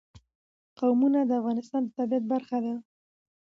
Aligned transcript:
قومونه 0.79 1.19
د 1.25 1.31
افغانستان 1.39 1.81
د 1.85 1.89
طبیعت 1.97 2.23
برخه 2.31 2.57
ده. 2.65 2.73